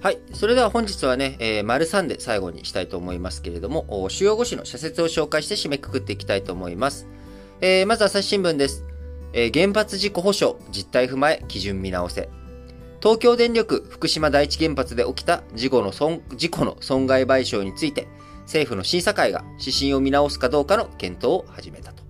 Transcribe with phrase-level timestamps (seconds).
[0.00, 0.18] はい。
[0.34, 7.08] それでは本日はね、えー、丸3で最後にしたいと思いますけれども、主要5紙の社説を紹介して締めくくっていきたいと思います。
[7.62, 8.84] えー、まず朝日新聞です。
[9.32, 12.28] えー、原発事故保障、実態踏まえ、基準見直せ。
[13.00, 18.06] 東京電力福島第一原発で起きた事故の損事故の損害賠償について、
[18.42, 22.02] 政府の審査会が指針を見直すかどうかの検討を始めたと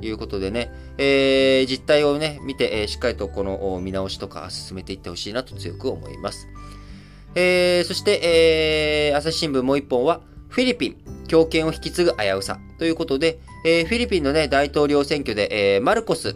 [0.00, 6.48] いうことでね、えー、実態をね、見て、えー、しっかりとこの見直しとか進めていってほしいなと強く思います。
[7.34, 10.96] えー、そして、えー、朝日新聞もう一本は、フィリピン、
[11.28, 16.34] 強権を引き継ぐ危うさということで、えー、フィリピンのね、大統領選挙で、えー、マルコス、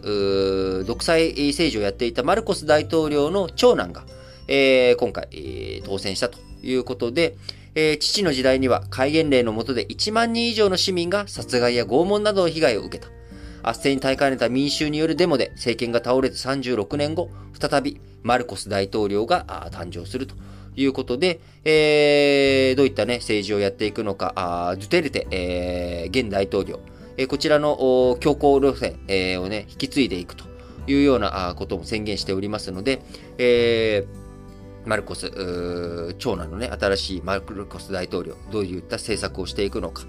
[0.85, 4.05] 独裁政治をやっていたマルコス大統領の長男が、
[4.47, 7.35] えー、今回、えー、当選したということで、
[7.75, 13.11] えー、父の時代には戒厳令の下で1万人以上の市民が殺害や拷問などの被害を受けた。
[13.61, 17.29] 圧政に耐えかねた民衆によるデモで政権が倒れて36年後、
[17.59, 20.35] 再びマルコス大統領が誕生すると
[20.77, 26.79] いうことで、えー、どういったね、政治をやっていくのか、あドゥテルテ、えー、現大統領、
[27.17, 30.45] えー、こちらの強硬路線、えー、をね、引き継いでいくと
[30.85, 33.01] いうようなことも宣言しておりますので、
[33.39, 40.03] えー、マルコス、長男のね、新しいマルコス大統領、どういった政策をしていくのか、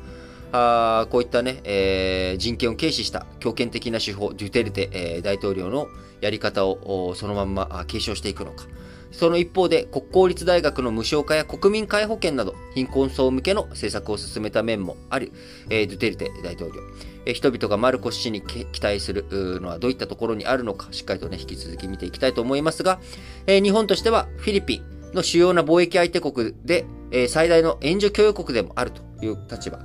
[0.53, 5.89] あこういったね、えー、人権を軽視した強権的な手法、デュテルテ、えー、大統領の
[6.21, 8.67] やり方をそのまんま継承していくのか。
[9.11, 15.33] その一方で、国公立大学の無償化や国民皆保険など、貧困層向けの政策を進めた面もある、
[15.71, 16.81] えー、ドゥテルテ大統領。
[17.25, 19.25] えー、人々がマルコス氏に期待する
[19.61, 23.01] のはどういったところにあるのか、しっかりとね、引き続き見ていきたいと思いますが、
[23.47, 29.81] えー、日本としてはフィリピンの主要な貿易相手国で、えー、最大の援助供与国でもあるという立場。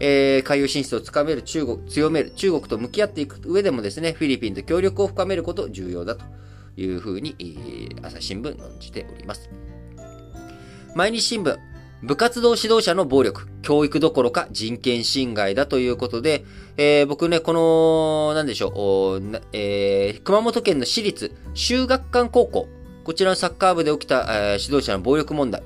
[0.00, 6.24] えー、海洋進出をつかめる中国、強める中国と向き合っていく上でもですね、フィリピンと協力を深めること重要だと
[6.76, 9.50] いうふうに、えー、朝日新聞論じております。
[10.94, 11.56] 毎日新聞、
[12.02, 16.44] 部活動指導者の暴力、教育どころか人権侵害だということで、
[16.76, 22.68] えー、僕ね、この、なんでしょう、えー、熊本県の私立修学館高校、
[23.02, 25.62] こちらのサッカー部で起きた、えー、指導者の暴力問題、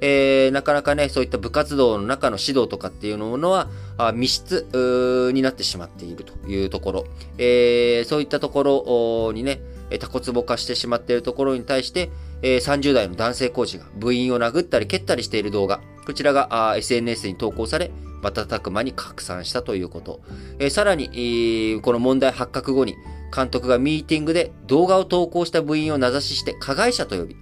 [0.00, 3.68] えー、なかなかね、そういった部活動の中の指導とかっていうものは、
[3.98, 7.04] あ密室になってしまっているというところ、
[7.38, 9.60] えー、そういったところにね、
[10.00, 12.10] タコツボ化してしまっているところに対して、
[12.42, 17.90] えー、30代の男性コーチが部員を殴ったり蹴ったりしている動画、こちらがあ SNS に投稿され、
[18.22, 20.20] 瞬く間に拡散したということ。
[20.58, 22.96] えー、さらに、えー、この問題発覚後に、
[23.34, 27.36] 監督がミーティングで動画を投稿した部員を名指しして加害者と呼び、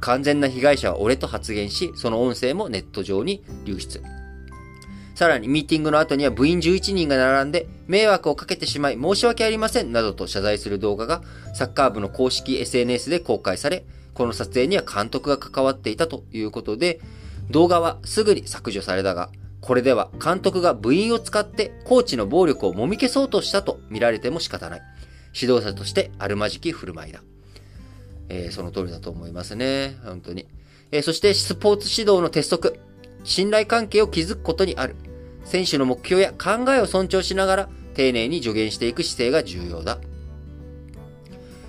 [0.00, 4.02] 完全な被害者は俺と発言し、その音声もネット上に流出。
[5.14, 11.22] さらにミーティングの後には部員11人が並んで迷惑をかけてしまい申し訳ありませんなどと謝罪する動画が
[11.54, 17.00] サッカー部の公式 SNS で公開され、この撮影には監督が関わっていたということで、
[17.50, 19.30] 動画はすぐに削除されたが、
[19.62, 24.82] これでは監督が部員を使ってコーチの暴力をもみ消そうとしたと見られても仕方ない。
[25.38, 27.20] 指導者としてあるまじき振る舞いだ。
[28.28, 29.96] えー、その通りだと思いますね。
[30.04, 30.46] 本当に。
[30.90, 32.78] えー、そしてスポーツ指導の鉄則。
[33.24, 34.96] 信頼関係を築くことにある。
[35.44, 39.98] 選手の目標や考えを尊重しながら、丁寧に助言していく姿勢が重要だ。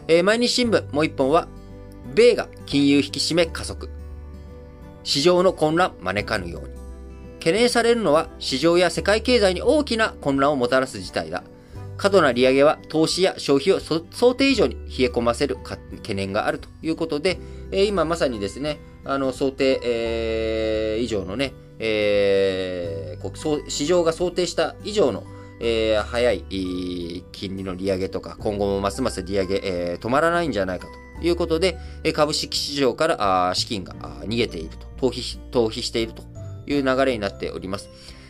[0.07, 1.47] えー、毎日新聞もう一本は、
[2.13, 3.89] 米が金融引き締め加速。
[5.03, 6.77] 市場の混乱招かぬように。
[7.39, 11.43] 懸念されるのは市場や世界経済に大きな混乱をもたらす事態だ。
[11.97, 17.39] 過度な利上げは投資や消費を想定以上に冷え込ませる懸念があるということで、
[17.71, 25.23] えー、今まさにですね、あの、想定、えー、以上のね、えー、市場が想定した以上の、
[25.59, 26.43] えー、早い
[27.31, 30.87] 金利の利上げとか、今後もますます利上げ、えー、止まらないんじゃないか
[31.19, 31.77] ということで、
[32.13, 33.93] 株式市場から資金が
[34.25, 36.23] 逃げていると、逃避、逃避していると
[36.67, 37.89] いう流れになっております。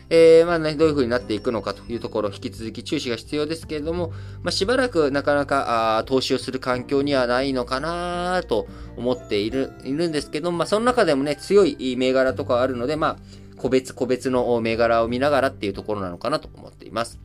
[0.09, 13.17] えー、まあね、どういう風になっていくのかというところ、引き続き注視が必要ですけれども、まあ、しばらくなかなか、あ投資をする環境にはないのかなと思っている、いるんですけど、まあ、その中でもね、強い銘柄とかあるので、まあ、
[13.57, 17.19] 個別個別の銘柄を見ながらっていうところなのかなと思っています。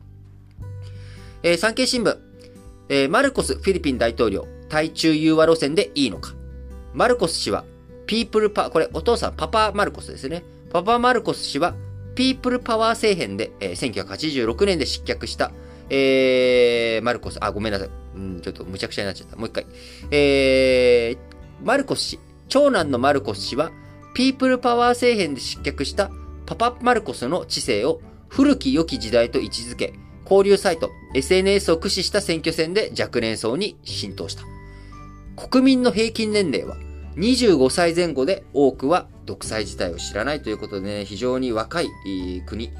[1.43, 2.17] えー、産経新聞、
[2.89, 6.33] えー、マルコスフィリピン大統領、対中融和路線でいいのか。
[6.93, 7.63] マルコス氏は、
[8.07, 10.43] ピープルパ、これお父さん、パパマルコスですね。
[10.71, 11.75] パパマルコス氏は、
[12.15, 15.51] ピープルパワー政変で、えー、1986年で失脚した、
[15.89, 17.89] えー、マルコス、あ、ごめんなさい。
[18.15, 19.35] うん、ちょっと無茶苦茶になっちゃった。
[19.35, 19.65] もう一回。
[20.11, 23.71] えー、マルコス氏、長男のマルコス氏は、
[24.13, 26.11] ピープルパワー政変で失脚した
[26.45, 29.93] パパ・マルコスの知性を古き良き時代と位置づけ、
[30.23, 34.43] 交流サイト、SNS を駆使した選挙戦で若年層に浸透した。
[35.35, 36.77] 国民の平均年齢は
[37.17, 41.89] 25歳前後で多くは独裁自体を知らないということでね、非常に若い
[42.45, 42.71] 国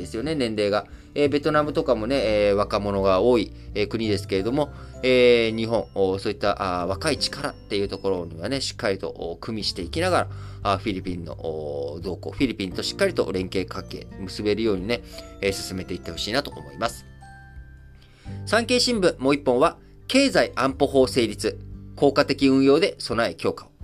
[0.00, 0.86] ですよね、年齢が。
[1.14, 4.70] えベトナムとかもね、え若者が多い、え国ですけれども、
[5.02, 10.28] え日本、そういったあ若い力っていうところにはね、しっかりと組みしていきながら、
[10.62, 11.34] あフィリピンの
[12.02, 15.02] 動向、フィリピンとしっかりと連携関係結べるようにね、
[15.40, 17.06] え進めていってほしいなと思います。
[18.44, 19.78] 産経新聞もう一本は、
[20.08, 21.58] 経済安保法成立、
[21.96, 23.75] 効果的運用で備え強化を。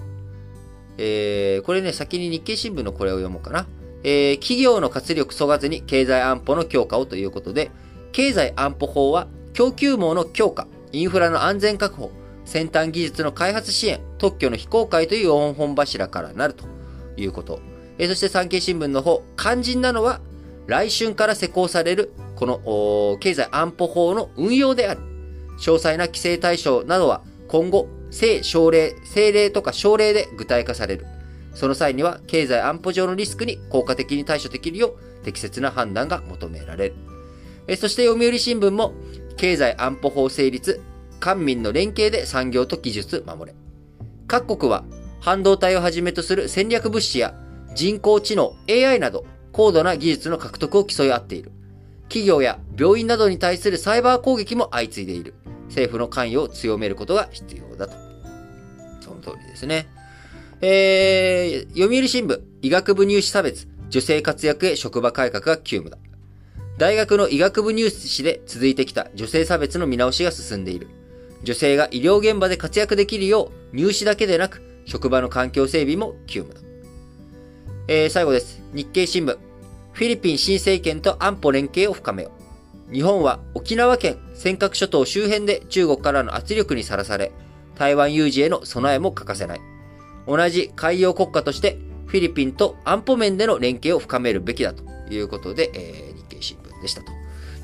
[0.99, 3.67] えー、これね、先に日経新聞のこれを読もうかな。
[4.05, 7.71] えー、企業の活力そがずに経済安保の強化をということで、
[8.13, 12.11] 経済安保法は供給網の強化、インフラの安全確保、
[12.45, 16.65] 先端技術の開発支援、特許の非公開という4本柱からなると
[17.17, 17.61] いうこと。
[17.99, 20.21] えー、そして産経新聞の方、肝心なのは
[20.67, 25.01] 来春から施行されるこの経済安保法の運用である。
[25.59, 31.07] 詳細な規制対象などは今後、政省令、政令とか省令で具体化される。
[31.55, 36.95] その際には、経済安保上のリスクに効果的に対処できるよう、適切な判断が求められる。
[37.67, 38.93] えそして読売新聞も、
[39.37, 40.81] 経済安保法成立、
[41.21, 43.57] 官民の連携で産業と技術守れ。
[44.27, 44.85] 各国は、
[45.21, 47.35] 半導体をはじめとする戦略物資や
[47.75, 51.53] 人工知能、AI など、高度な技術の獲得を競い合っている。
[52.09, 55.35] 企業や病院などに対するサイバー攻撃も相次いでいる。
[55.73, 57.95] 政府の関与を強めることが必要だと。
[59.01, 59.89] その通りですね。
[60.61, 65.99] えー、読売新聞、医学部入試差別、女性活躍へ職場改革が急務だ。
[66.79, 70.89] 大学の医学部入試で続いてきた女性差別の見直しが進んでいる。
[71.43, 76.61] 女性が医療現場で活躍できるよう、入試だけでなく、職場の環境整備も急務だ。
[77.89, 78.63] えー、最後です。
[78.73, 79.37] 日経新聞。
[79.93, 82.31] フィリピン新政権と安保連携を深めよ
[82.91, 82.95] う。
[82.95, 87.33] 日本は沖縄県尖閣諸島周辺で中国からの圧力にさらされ、
[87.75, 89.61] 台湾有事への備えも欠かせない。
[90.27, 97.13] 同じ海洋国家としてフィリピンと安保面での連携を深めるべきだということで、えー、日経新聞でしたと。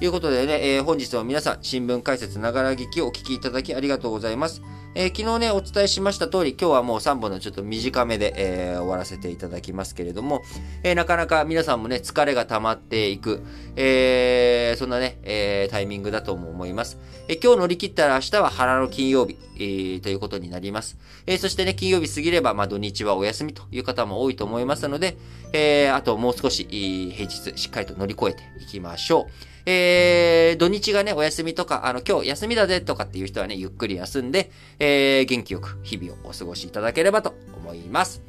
[0.00, 4.62] いうことでね、えー、本日は皆さん新聞解説ながら聞きをお聞きいただきありがとうございます。
[5.00, 10.42] えー、昨日ね、お伝えしました通り、今日はもう3本のちょっと短めで、えー、終わらせていただきますけれども、
[10.82, 13.44] えー、なかなか皆さんもね、疲れが溜まっていく、
[13.76, 16.98] えそんなね、えタイミングだとも思います。
[17.28, 20.98] え今日乗り切ったら明日は腹の金曜日、えということになります。
[21.26, 25.16] えそしてね、金曜日過ぎれば、まあ、土日はお休みという方も多いと思いますので、
[25.52, 26.66] えあともう少し、
[27.14, 29.57] 平日しっかりと乗り越えていきましょう。
[29.70, 38.22] えー、土日がね、お休みとか、あの、今日休みだぜとかっていう人はね、ゆっくり休んで、えー、元気よく日々をお過ごしいただければと思います。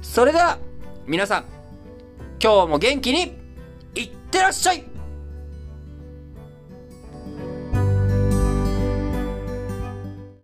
[0.00, 0.58] それでは、
[1.06, 1.44] 皆さん、
[2.42, 3.36] 今日も元気に、
[3.94, 4.82] いってらっしゃい